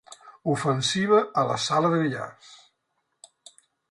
[0.53, 2.49] Ofensiva a la sala de billars.